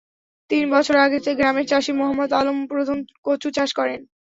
[0.49, 3.99] তিন বছর আগে গ্রামের চাষি মোহাম্মদ আলম প্রথম কচু চাষ শুরু করেন।